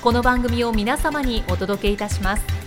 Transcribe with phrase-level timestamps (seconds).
[0.00, 2.57] この番組を皆様にお届けいたします。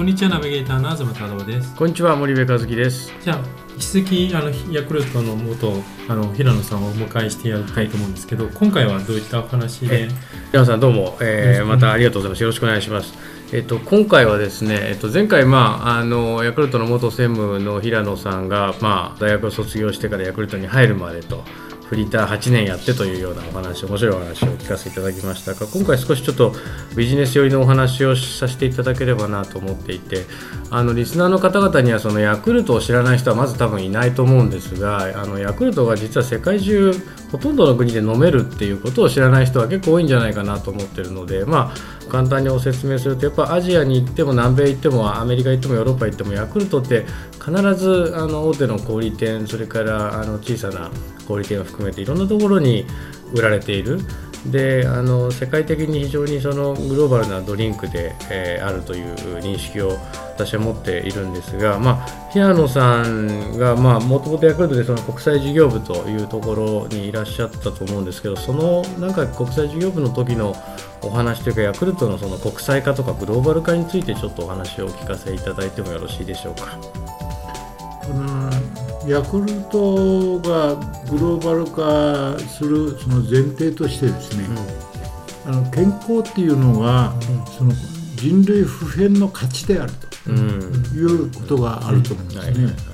[0.00, 1.76] こんにちはナビゲーターの東太郎です。
[1.76, 3.12] こんにちは森部和樹です。
[3.20, 3.38] じゃあ
[3.72, 5.74] 引き続きあのヤクルトの元
[6.08, 10.08] あの平野さんをお迎えしてやりたいと思うんですけど今回はどういったお話で？
[10.52, 12.42] 平野さんどうも、えー、またありがとうございます。
[12.42, 13.12] よろしくお願いします。
[13.52, 21.44] えっと、今回はですね、えっと、前回、まあ、あのヤクルトの元専務の平野さんが、まあ、大学を卒業してからヤクルトに入るまでと
[21.90, 26.54] フリーター8年やってというようなお話面白いお話を聞かせていただきましたが今回少しちょっと
[26.94, 30.24] ビジネス寄りのお話をさせていただければなと思っていて
[30.70, 36.92] あのリスナーの方々にはそのヤクルトを知らない人はまず多分いないと思うんですがあのヤクルトが実は世界中
[37.32, 47.04] ほとんどの国で飲めるっていうことを知らない人は結構多いんじゃないかなと思ってるのでまあ簡単にご説明するとやっぱアジアに行っても南米行ってもアメリカ行ってもヨーロッパ行ってもヤクルトって
[47.44, 50.88] 必ずあの大手の小売店それからあの小さな
[51.30, 52.84] 小売店を含めていろんなところに
[53.32, 54.00] 売られている
[54.46, 59.98] であの世界的に非常にそのグローバルなドリンクで、えー、あるという認識を
[60.34, 70.56] 私は持っているんですが、まあ、平野さんがもともとヤクルトでその国際事業部というところにいらっしゃったと思うんですけどそのなんか国際事業部の時の
[71.02, 76.78] お話というかヤクルトのその国際化とかグローバル化についてちょっとお話をお聞かせいただいてもよろしいでしょうか。
[79.10, 80.76] ヤクルトが
[81.10, 84.46] グローバル化するその前提としてですね、
[85.46, 87.72] うん、あの健康っていうのが、うん、その
[88.14, 89.92] 人類普遍の価値である
[90.24, 92.90] ということがあると思うんですね。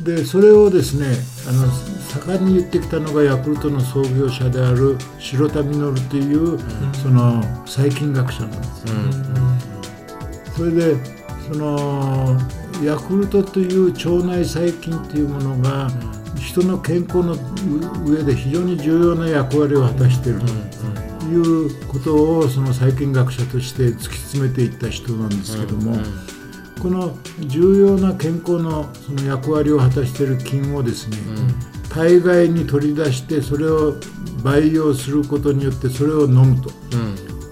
[0.00, 1.06] でそれをですね
[1.48, 6.58] あの盛んに言ってきたのがヤクルトの創業者である白田稔という、うん、
[6.94, 8.94] その細菌学者なんですよ、
[10.56, 10.96] それで
[11.52, 12.38] その
[12.82, 15.88] ヤクルトという腸内細菌というものが
[16.36, 17.36] 人の健康の
[18.04, 25.96] 上で非常に重要な役割を果たしているということをその細菌学者として突き詰めていった人なんですけども
[26.80, 31.16] この重要な健康のその役割を果たしている菌をですね
[31.90, 33.94] 体外に取り出してそれを
[34.44, 36.70] 培養することによってそれを飲むと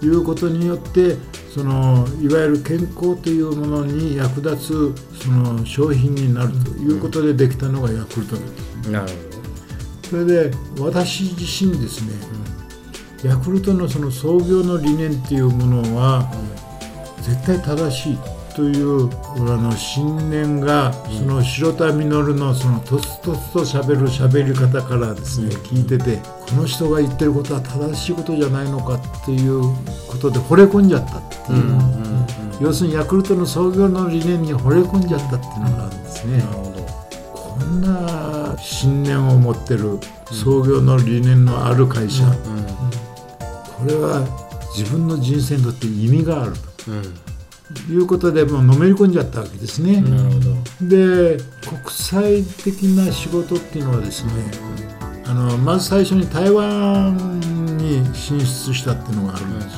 [0.03, 1.17] いうことによって
[1.53, 9.37] そのいわゆる健康というものに役立つその商品になるということでできたのがヤクルトなんです、なるほど。
[10.09, 12.13] それで私自身ですね、
[13.25, 16.31] うん、ヤクルトのその創業の理念っていうものは
[17.23, 18.19] 絶対正しい
[18.57, 26.17] というあの信念がその白田稔のそのとつとつとしゃべるしゃべり方からですね聞いてて
[26.49, 29.61] この人が言ってることは正しいことじゃないのかっていう
[30.09, 36.43] ことで惚れ込んじゃったっていう,、要するにヤクルトの創業の理念に惚れ込んじゃったっていうのがあるんですね。
[37.35, 39.99] こんな信念を持ってる
[40.33, 44.27] 創業の理念のある会社、これは
[44.75, 47.26] 自分の人生にとって意味があると。
[47.91, 50.01] いうことでもうのめり込んじゃったわけですね。
[50.01, 54.31] なるほどで国際的な仕事っていうのはですね、
[55.25, 57.41] あのまず最初に台湾
[57.77, 59.69] に進出したっていうのがあるんです。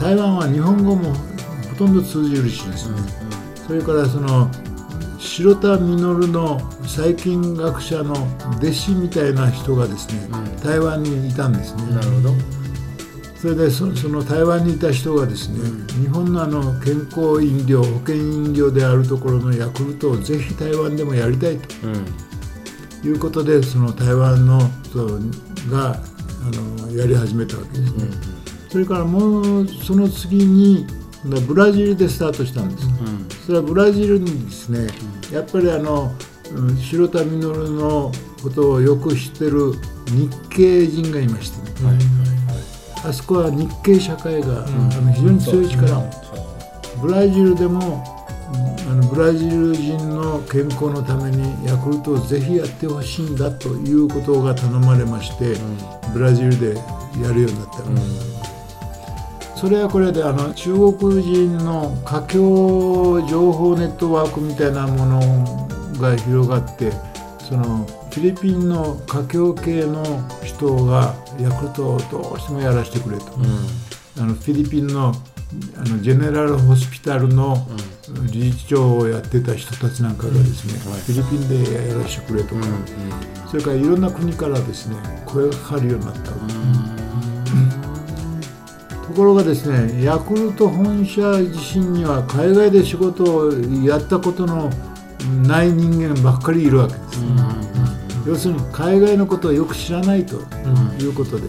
[0.00, 2.96] 台湾は日本語もほとんど通じるしですね、
[3.66, 4.48] それからその
[5.18, 8.14] 白田稔の細菌学者の
[8.58, 10.28] 弟子みたいな人がですね、
[10.62, 11.82] 台湾にいたんですね。
[11.92, 12.57] なるほど
[13.40, 25.06] それでその台湾にいた人がですね、うん、日本のあの健康飲料保険飲料であるところのヤクルトをぜひ台湾でもやりたいと、うん、いうことでその台湾の人
[25.70, 26.00] があ
[26.52, 30.84] のやり始めたわけですね、うん、それからもうその次に
[31.46, 32.86] ブラジルでスタートしたんです、
[33.46, 34.88] それはブラジルにですね
[35.32, 36.12] やっぱりあの
[36.80, 38.12] 白田稔の
[38.42, 39.74] ことをよく知ってる
[40.06, 42.17] 日系人がいましてね、はいはい
[43.04, 44.50] あそこは日系社会が、ん。
[44.50, 44.60] あ
[45.00, 45.98] の非常に強い力。
[45.98, 46.04] を
[47.00, 48.04] ブラジルでも
[48.52, 55.56] うんあのブラジル人の健康のためにヤクルトをぜひやってほしいんだということが頼まれまして、
[56.12, 56.74] ブラジルで
[57.22, 65.20] やるようになった、それはこれであの中国人の華僑情報ネットワークみたいなもの
[66.00, 66.92] が広がって
[67.40, 67.86] その
[68.18, 70.02] フィリピンの華僑系の
[70.44, 73.26] 人がヤクルトをどうしてもやらせてくれと。
[74.20, 75.14] あのフィリピンの
[75.76, 77.64] あのジェネラルホスピタルの
[78.32, 82.62] 理事長をやってた人たちなんかがですね、フィリピンでやらせてくれとか、
[83.48, 86.32] それからいろんな国からですね声がかかるようになった。
[89.06, 93.52] ところがですねヤクルト本社自身には海外で仕事を
[93.84, 94.70] やったことの
[95.46, 97.20] ない人間ばっかりいるわけです、
[98.28, 100.36] 要するに海外のことをよく知らないと
[101.02, 101.48] いうことで、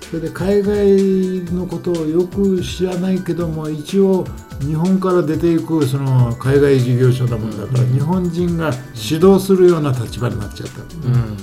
[0.00, 4.24] それで海外のことをよく知らないけども一応
[4.60, 11.14] 日本から出ていくその海外事業所だもんだから、日本人が指導するような立場になっちゃった、うん。
[11.14, 11.36] うん。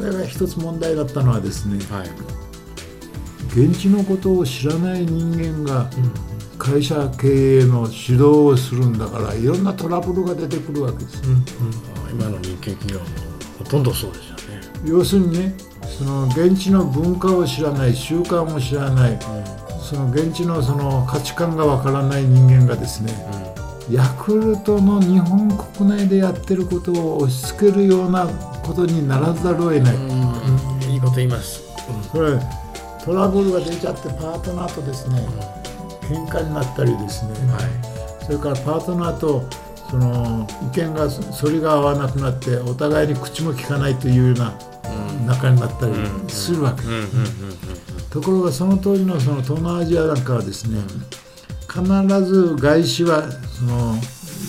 [0.00, 2.10] これが一つ問題だったのはですねはい。
[3.48, 5.90] 現地のことを知らない人間が
[6.56, 11.22] 会社経営の指導をするんだからいろんなトラブルが出てくるわけです、
[11.93, 13.06] あ今の日系企業も
[13.58, 14.60] ほとんどそうですよね。
[14.84, 15.54] 要するにね
[15.98, 19.18] その現地の文化を知らない習慣を知らない、
[19.82, 23.12] その現地のその価値観がわからない人間がですね、
[23.90, 28.26] ヤクルトの日本国内でやってることを押し付けるような
[28.62, 30.92] ことにならざるを得ない、うん。
[30.92, 31.62] いいこと言います。
[32.10, 32.38] これ
[33.04, 35.20] トラブルが出ちゃってパートナーとですね
[36.02, 37.58] 喧嘩になったりですね、は
[38.24, 39.44] それからパートナーと
[39.94, 44.58] その意見が反りが合わなくなってお互いに口も聞かないというような
[45.24, 45.94] 仲になったり
[46.26, 46.82] するわけ、
[48.10, 50.80] ところがその当時のその東南アジアなんかはですね、
[51.68, 51.84] 必
[52.24, 53.94] ず外資はその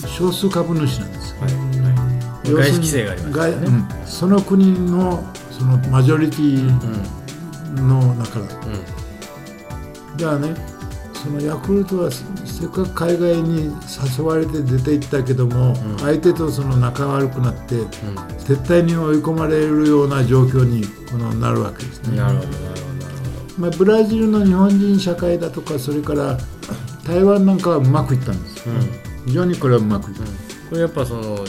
[0.08, 1.40] 少数株主なんですよ。
[1.42, 1.52] はい。
[1.52, 2.06] はい
[2.46, 3.54] 外資規制がありますからね。
[3.54, 3.88] 外うん。
[4.06, 8.46] その国のそのマジョリティの中だ、
[10.16, 10.75] じゃあね
[11.26, 13.64] そのヤクルトはせせっかく海外に
[14.18, 17.74] 誘われて出て行ったけども、相手とその仲悪くなって、
[18.44, 22.16] 撤退に追い込まれるような状況にこのなるわけですね。
[22.16, 22.86] なるほどなるほどなる
[23.58, 26.38] まあ、ブラジルの日本人社会だとかそれから
[27.04, 28.64] 台湾なんかはうまくいったんです、
[29.26, 31.44] 非常にこれはうまくいった、これやっぱその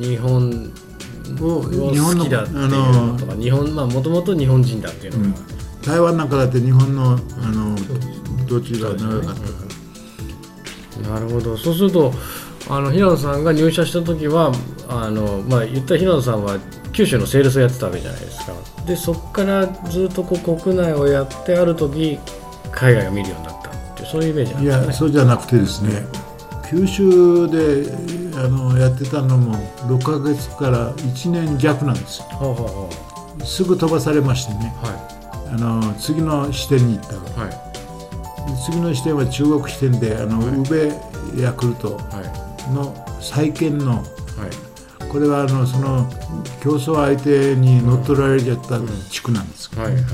[0.00, 0.72] 日本
[1.40, 5.40] を好きだっていうあののとか日本まあもともと日本人だっていうのが、
[5.82, 7.65] 台湾なんかだって日本のあの
[8.46, 9.46] 統治が長かったか。
[11.02, 11.56] ら、なるほど。
[11.56, 12.12] そうすると
[12.68, 14.52] あの平野さんが入社した時は
[14.88, 16.58] あの、まあ、言ったら平野さんは
[16.92, 18.52] 九州のセールスをやってたわけじゃないですか。
[18.86, 22.18] でそこからずっとこう国内をやってある時
[22.72, 26.06] 海外を見るようになったっていうそういうイメージなんいですかねやそうじゃなくてですね
[26.70, 27.92] 九州で
[28.36, 29.54] あのやってたのも
[29.88, 32.24] 6ヶ月から1年弱なんですよ。
[32.30, 34.74] ほうほうほすぐ飛ばされましてね。
[34.82, 35.16] うは
[35.52, 37.75] あの次の支店に行ったわいはい
[38.64, 40.92] 次の支店は中国支店であの宇部
[41.36, 42.22] ヤクルトは
[42.68, 42.72] い。
[42.72, 44.04] の再建のはい。
[45.08, 46.10] これはあのその
[46.60, 50.08] 競争相手に乗っ取られちゃった地区なんです、はいはいは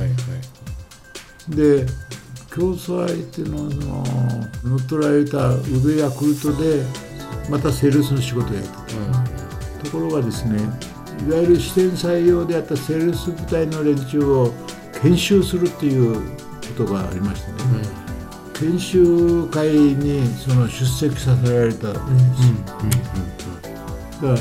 [1.50, 1.56] い。
[1.56, 1.86] で
[2.54, 4.04] 競争相手のその
[4.62, 6.82] 乗っ取られた宇部ヤクルトで
[7.48, 8.70] またセールスの仕事をやって
[9.78, 10.58] たところがですね
[11.26, 14.52] いわゆる支店採用であったセールス部隊の連中を
[15.00, 16.36] 研修するっていう
[16.76, 17.58] ことがありましてね、
[18.62, 21.88] 研修会にその出席させられた。
[21.88, 23.00] わけで
[24.14, 24.34] す、が、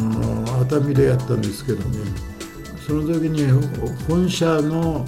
[0.00, 1.42] うん、熱海でやったん。
[1.42, 1.98] ですけどね
[2.86, 3.46] その時に
[4.08, 5.04] 本社の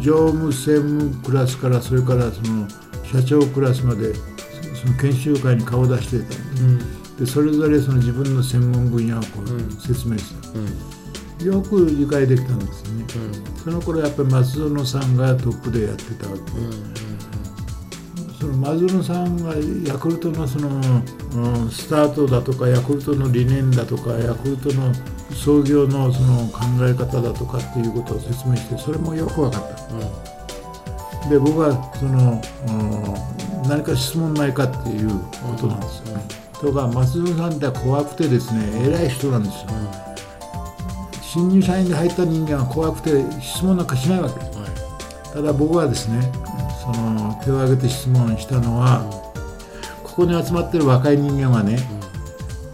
[0.00, 2.66] 常務専務クラスからそれからその
[3.04, 6.78] 社長クラスまでそその研修会に顔を出していたん。
[6.78, 10.34] ですでそれぞれその自分の専門分野をこう説明し
[11.38, 12.58] た、よく理解できたん。
[12.58, 13.04] ですね、
[13.62, 15.16] その頃やっぱり松園さん。
[15.18, 16.60] がトップでやってたわけで、
[18.40, 19.52] その松園さんが
[19.86, 20.78] ヤクルトのその、う
[21.66, 24.92] んスタートだとかヤクルトの理念だとかヤクルトの
[25.34, 29.62] 創業のその考え方だとかっていうことを説明してそれもよく分かっ
[31.22, 39.68] た、で僕はその、うん何か質問ないかっていうことなんですよね、とか松園さんって怖くてですね偉い人なんですよ、
[41.22, 44.40] 新入社員で入った人間は怖くて質問なんかしないわけ。
[45.30, 46.32] ただ僕はですね
[46.94, 49.04] その手を挙げて質問したのは、
[50.02, 51.78] ここに集まってる若い人間はね、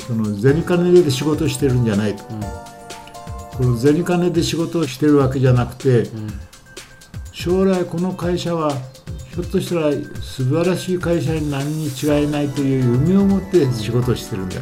[0.06, 2.24] その銭金で仕事してるんじゃないと、
[3.56, 6.08] この銭金で仕事をしてるわけじゃなくて、
[7.32, 8.72] 将来この会社は
[9.34, 9.92] ひょっとしたら
[10.22, 14.56] 素晴らしい会社に何に違いないという夢を持って仕事をしてるんだ、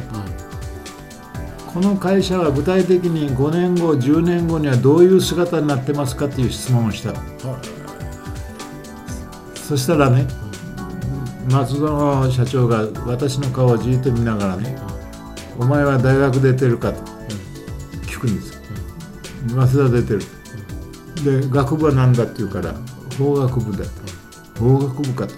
[1.73, 7.13] この会社は具体的に5年後10年後にはどういう姿になってますかっていう質問をした、
[9.67, 10.27] そしたらね
[11.49, 14.77] 松園社長が私の顔をじっと見ながらね
[15.57, 17.01] 「お前は大学出てるか?」と
[18.05, 18.61] 聞くんです
[19.49, 20.21] 早稲田出てる。
[21.23, 22.75] で学部は何だって言うから
[23.17, 23.89] 法学部だと。
[24.59, 25.33] 法学部かと。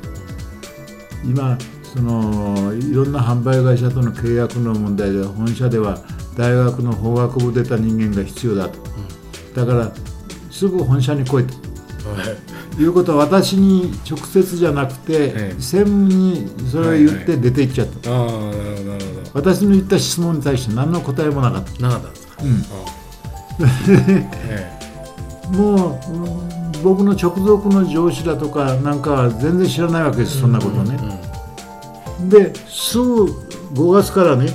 [1.24, 6.00] 今そのいろんな販売会社との契約の問題で本社では
[6.36, 8.80] 大学の法学部出た人間が必要だと、
[9.56, 9.92] だから
[10.52, 11.54] すぐ本社に来いと。
[11.54, 11.58] い
[12.86, 15.62] うことは私に直接じゃなくて、ええ。
[15.62, 18.44] 専務にそれを言って出て行っちゃった、ああなるほど。
[18.44, 22.36] なるほ私の言った質問に対して何の答えもなかった、どなかったんですか？
[22.44, 22.64] うん。
[24.50, 24.78] え
[25.52, 26.48] もううん
[26.84, 30.98] 僕の直属の上司だとかなんかは全然知らないわけです、そんなことね、
[32.30, 33.26] ですぐ
[33.74, 34.52] 5月からね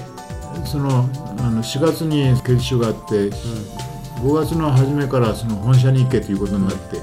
[0.64, 3.30] そのあの4月に研修があって、
[4.22, 6.98] 5月の初めからその本社に行けということになって、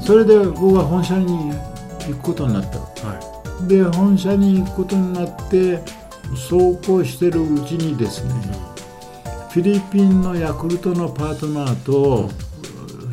[0.00, 1.52] それで僕は本社に
[2.08, 2.78] 行くことになった。
[2.78, 3.32] は
[3.66, 5.80] で本社に行くことになって
[6.36, 8.32] そうこうしてるうちにですね、
[9.50, 12.30] フィリピンのヤクルトのパートナーと、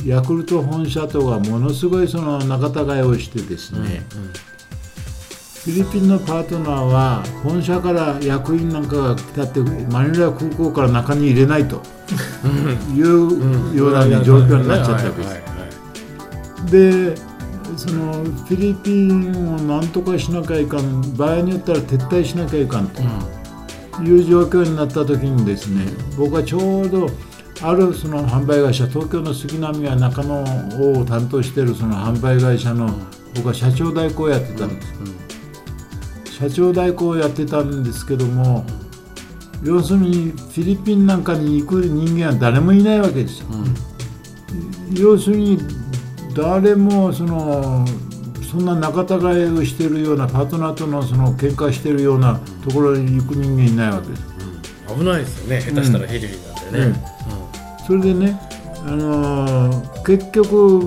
[0.05, 4.03] ヤクルト本社とがものすごいその仲違いをしてですね、
[5.59, 9.59] フィリピンのパートナーは本社から役員なんかが来たって
[9.91, 11.83] マニラ空港から中に入れないと
[12.95, 17.15] いうような、ね状況になっちゃったわけです。
[17.15, 17.29] で
[17.77, 23.01] そのフィリピンをなんとかしなきゃいかん場合によったら撤退しなきゃいかんと
[24.01, 25.85] いう状況になった時にですね
[26.17, 27.09] 僕はちょうど
[27.61, 32.89] あるその販売会社東京の杉並や中野を担当しているその販売会社の
[33.35, 34.93] 僕は社長代行をやってたんです、
[36.39, 38.65] 社長代行をやってたんですけども
[39.63, 43.47] 要するにフィリピンなんかに行く人間は誰もいないわけですよ、
[44.93, 45.57] 要するに
[46.33, 47.85] 誰もその
[48.49, 54.23] そんな仲違いをしているようなパートナーとのその喧嘩しているようなところに行く人間いないわけです。
[54.97, 55.61] 危ないですよね。
[55.61, 57.03] 下手したらフィリピンなんでね、
[57.85, 58.39] それでね、
[58.87, 60.79] あのー結局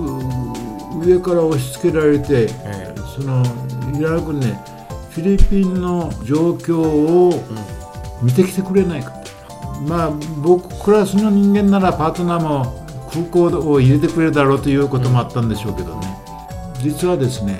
[1.05, 3.43] 上から押し付けられて、えその
[3.93, 4.72] 平野君ね
[5.13, 7.43] フィリピンの状況を
[8.21, 9.11] 見てきてくれないか。
[9.11, 9.29] と、
[9.81, 16.17] まあ僕クラスの人間ならパートナーも空港を入れてくれるだろうということもあったんでしょうけどね、
[16.81, 17.59] 実はですね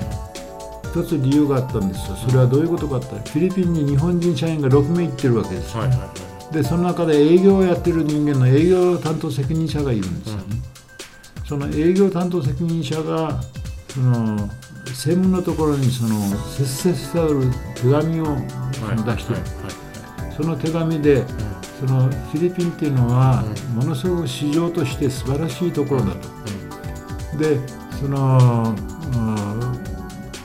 [0.85, 2.15] 一つ理由があったんですよ。
[2.15, 6.05] それはどういうことかってフィリピンに日本人社員が6名行ってるわけですよ、はいはいは
[6.51, 6.53] い。
[6.53, 10.37] でその中で営業をやってる人間の営業担当責任者がいるんですよ。
[10.37, 10.43] ね、
[11.47, 13.41] その営業担当責任者が
[13.89, 14.49] その
[14.93, 16.15] 専務のところにその
[16.55, 18.37] 切々たる手紙を
[19.03, 19.39] 出してる、
[20.35, 21.25] その手紙で
[21.79, 23.43] そのフィリピンっていうのは
[23.75, 27.59] ものすごく市場として素晴らしいところだと、で
[27.99, 28.75] その、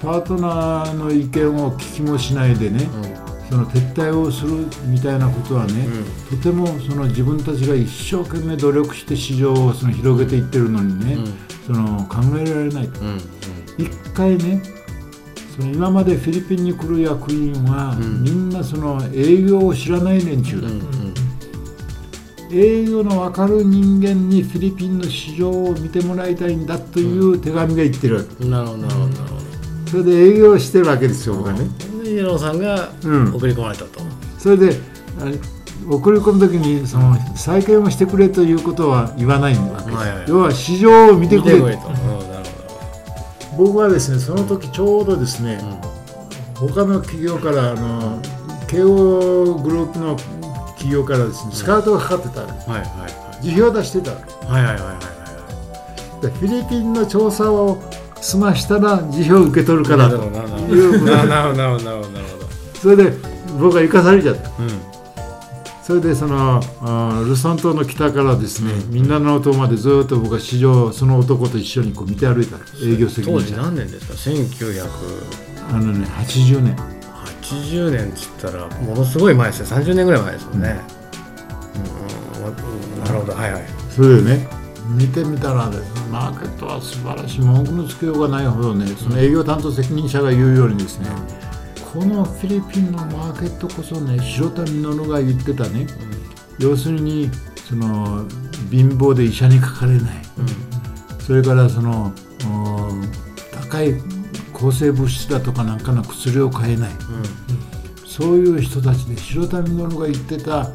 [0.02, 2.88] パートナーの意見を聞きもしないでね、
[3.50, 5.87] その撤退をするみたいなことはね、
[6.31, 11.19] とてもその自分たちが一生懸命努力して市場をその広げていってるのにね、
[11.67, 13.00] その考えられないと。
[13.00, 13.21] うん
[13.79, 14.63] うん一回ね
[15.57, 21.15] その今までフィリピンに来る役員は、みんなその営業を知らない連中だ、うんうん
[22.51, 28.17] 営業の分かる人間にフィリピンの市場を見てもらいたいんだという手紙が言ってる。
[28.17, 28.79] わけ、なるほど。
[28.79, 29.49] なるほどなるほど
[29.91, 31.53] それで営業をしてるわけですよ僕は。
[31.53, 31.69] ね、
[32.03, 32.59] でイエローさん。
[32.59, 33.35] がうん。
[33.35, 34.01] 送り込まれたと、
[34.39, 34.81] それで
[35.89, 39.91] 送り込む時にその再建をしてくれということは言わないわけ。
[39.91, 40.25] です、はいはい。
[40.29, 41.59] 要は市場を見てくれ。
[41.59, 41.69] と、
[43.59, 45.61] 僕はですねその時ちょうどですね、
[46.55, 48.23] 他の企業からあの
[48.69, 50.17] 慶応グループの
[50.77, 57.83] 企業からですねスカウトがかかってた、どはいはいは辞表を出してたいはいはいはいはいはでフィリピンの調査を
[58.21, 60.59] 済ましたら辞表を受け取るからということなるほ
[60.99, 62.09] どなるほどなるほど。
[62.11, 62.49] なるほど
[62.81, 63.11] それで
[63.59, 64.50] 僕は生かされちゃった。
[64.62, 64.88] うん
[65.88, 76.76] それでそのあルソン島の北からですね、みんなの島までずっと僕は市場その男と一緒にこう見て歩いた営業責当時何年ですか？1980あのね80年。
[77.90, 79.78] 年っつったらものすごい前ですよ。
[79.78, 80.78] 30年ぐらい前ですもんね、
[82.37, 82.45] うん。
[82.49, 83.04] うん。
[83.04, 83.33] なるほど。
[83.33, 83.64] はいはい。
[83.88, 84.47] それでね。
[84.95, 87.40] 見てみたらですねマーケットは素晴らしい。
[87.40, 91.09] 文句のつけようがないほどねその営業担当責任者が言うようにですね
[91.92, 95.87] このフィリピンのマーケットこそね白田稔が言ってたね、
[96.59, 97.30] 要するに
[97.68, 98.26] その
[98.71, 100.02] 貧乏で医者にかかれない、
[101.18, 102.12] それからその
[103.62, 103.95] 高い
[104.52, 106.90] 抗生物質だとかなんかの薬を買えない、
[108.07, 110.71] そういう人たちで白田稔が言ってた、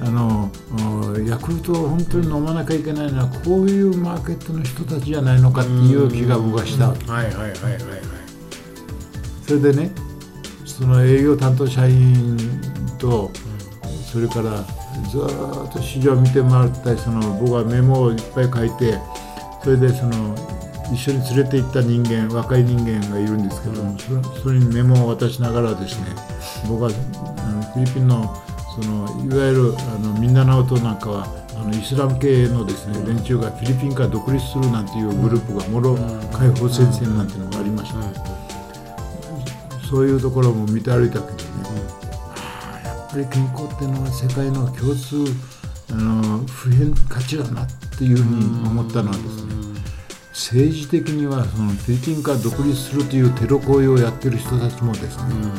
[0.00, 0.50] あの
[1.26, 6.88] ヤクルトを本当に飲まなきゃいけないのはこういうマーケットの人たちじゃないのかっていう気が僕はした。
[6.88, 7.52] はいはいはいはい。
[9.46, 9.92] それでね
[10.78, 12.36] その営業担当社員
[13.00, 13.32] と、
[14.12, 14.62] それから
[15.10, 18.98] ずっと市場を見て回ったりその僕はメモをいっぱい書いて
[19.62, 20.34] それでその
[20.92, 26.06] 一緒に連れて行った人間若い人間がいるんですけども、そそれにメモを渡しながらですね
[26.68, 28.34] 僕はあのフィリピンの
[28.74, 35.96] そのいわゆるあのミンダナオ島なんかはあのイスラム系のですね連中がフィリピンから独立するなんていうグループがモロ
[36.32, 38.47] 解放戦線なんていうのがありました、
[39.88, 41.34] そういうところも見て歩いたけどね、
[42.36, 45.24] あやっぱり健康っていうのは世界の共通
[45.90, 47.68] あの普遍価値だなっ
[47.98, 49.54] ていうふうに思ったのはですね、
[50.32, 55.52] 政治的にはそのフィリピンから独立するというテロ行為をやってる人たちもですね、うん、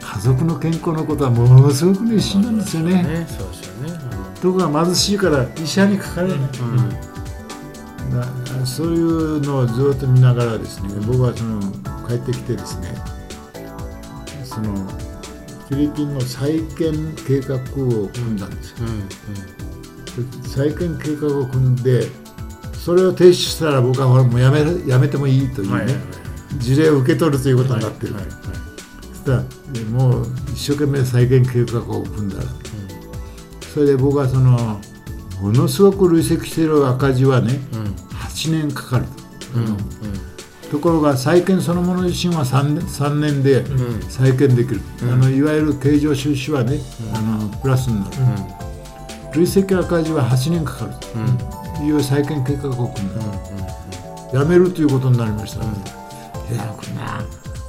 [0.00, 3.02] 家族の健康のことはものすごく熱心なんですよね。
[3.02, 3.96] ねそうですよね、う
[4.38, 6.42] ん、とこが貧しいから医者にかかれない、う
[8.62, 11.60] ん、そういうのをずっと見ながらですね僕はその
[12.06, 12.94] 帰ってきてですね
[14.54, 18.86] そのフィリピンの再建計画を組んだんですよ。
[20.46, 22.06] 再建計画を組んで
[22.72, 25.94] それを提出したら僕はもうやめやめてもいいというね、
[26.58, 28.24] 事例を受け取るということになってる、はい
[29.30, 29.42] は
[29.90, 32.50] もう一生懸命再建計画を組んだら、うん、
[33.62, 34.80] それで僕はその
[35.40, 39.14] ものすごく累積している赤字はね、うん、8年かかると、
[40.74, 43.64] ところが債券そのもの自身は 3, 3年で
[44.10, 46.80] 債券できる、うん、あのいわゆる経常収支はね、
[47.14, 48.16] あのプラスになる、
[49.34, 51.06] 累積赤字は8年かかると。
[51.82, 53.28] いう再建計画を組んだ、うん
[54.30, 55.72] うん、やめるということになりました、ね、
[56.52, 57.20] いや君な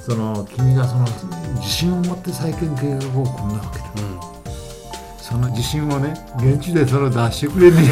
[0.02, 1.06] その君がその
[1.56, 3.86] 自信を持って再建計画を組んだわけだ、
[5.18, 7.88] その自信をね現地でそれを出してくれねえ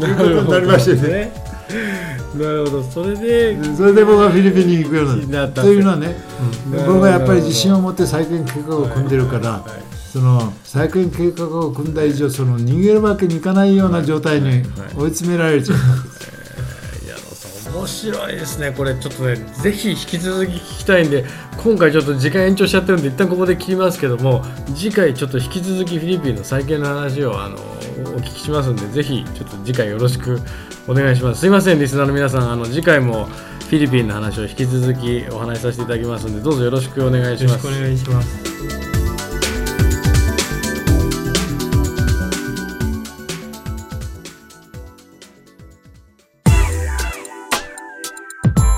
[0.00, 1.32] と いうことになりましてね
[2.36, 2.82] なるほど。
[2.82, 6.16] それでそれで僕はフィリピンに行くようになったというのはね、
[6.66, 9.64] うん、僕はやっぱり自信を持って再建計画を組んでるから、
[10.12, 14.62] その再建計画を組んだ以上その逃げるわけにいかないような状態に
[14.96, 15.78] 追い詰められちゃう、
[17.76, 18.94] 面白いですね、これ。
[18.94, 21.24] ちょっとね、ぜひ引き続き聞きたいんで、
[21.56, 24.44] 今回ちょっと時間延長しちゃってるんで、一旦ここで切りますけども、
[24.76, 27.58] 次回ちょっと引き続きフィリピンの再建の話をあのお
[28.20, 30.40] 聞きしますんで、ぜひちょっと次回よろしく
[30.86, 31.40] お願いします。
[31.40, 37.66] すいません、リスナーの皆さん、あの次回もフィリピンの話を引き続きお話しさせていただきますんで、どうぞよろしくお願いします。
[37.66, 38.54] よろしくお願いします。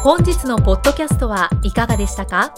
[0.02, 2.54] 本日のポッドキャストはいかがでしたか？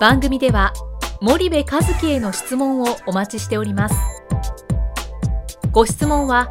[0.00, 0.72] 番組では
[1.20, 3.94] 森部和樹への質問をお待ちしております
[5.72, 6.50] ご質問は